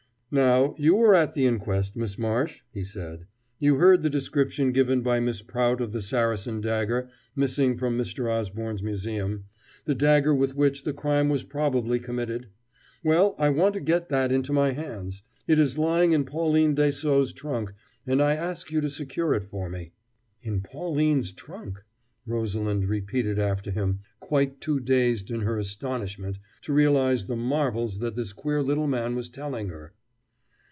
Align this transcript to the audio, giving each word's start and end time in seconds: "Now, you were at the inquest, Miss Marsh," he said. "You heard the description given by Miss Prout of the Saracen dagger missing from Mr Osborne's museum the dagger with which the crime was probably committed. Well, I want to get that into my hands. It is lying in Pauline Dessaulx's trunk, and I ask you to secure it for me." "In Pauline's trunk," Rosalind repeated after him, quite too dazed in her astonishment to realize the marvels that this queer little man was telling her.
"Now, 0.33 0.75
you 0.77 0.95
were 0.95 1.13
at 1.13 1.33
the 1.33 1.45
inquest, 1.45 1.97
Miss 1.97 2.17
Marsh," 2.17 2.61
he 2.71 2.85
said. 2.85 3.27
"You 3.59 3.75
heard 3.75 4.01
the 4.01 4.09
description 4.09 4.71
given 4.71 5.01
by 5.01 5.19
Miss 5.19 5.41
Prout 5.41 5.81
of 5.81 5.91
the 5.91 6.01
Saracen 6.01 6.61
dagger 6.61 7.09
missing 7.35 7.77
from 7.77 7.97
Mr 7.97 8.31
Osborne's 8.31 8.81
museum 8.81 9.43
the 9.83 9.93
dagger 9.93 10.33
with 10.33 10.55
which 10.55 10.85
the 10.85 10.93
crime 10.93 11.27
was 11.27 11.43
probably 11.43 11.99
committed. 11.99 12.47
Well, 13.03 13.35
I 13.37 13.49
want 13.49 13.73
to 13.73 13.81
get 13.81 14.07
that 14.07 14.31
into 14.31 14.53
my 14.53 14.71
hands. 14.71 15.21
It 15.49 15.59
is 15.59 15.77
lying 15.77 16.13
in 16.13 16.23
Pauline 16.23 16.75
Dessaulx's 16.77 17.33
trunk, 17.33 17.73
and 18.07 18.21
I 18.21 18.35
ask 18.35 18.71
you 18.71 18.79
to 18.79 18.89
secure 18.89 19.33
it 19.33 19.43
for 19.43 19.67
me." 19.69 19.91
"In 20.41 20.61
Pauline's 20.61 21.33
trunk," 21.33 21.83
Rosalind 22.25 22.85
repeated 22.87 23.37
after 23.37 23.69
him, 23.69 23.99
quite 24.21 24.61
too 24.61 24.79
dazed 24.79 25.29
in 25.29 25.41
her 25.41 25.59
astonishment 25.59 26.37
to 26.61 26.71
realize 26.71 27.25
the 27.25 27.35
marvels 27.35 27.99
that 27.99 28.15
this 28.15 28.31
queer 28.31 28.63
little 28.63 28.87
man 28.87 29.13
was 29.13 29.29
telling 29.29 29.67
her. 29.67 29.91